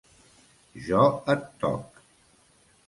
[0.87, 1.03] Jo
[1.35, 2.03] et toc!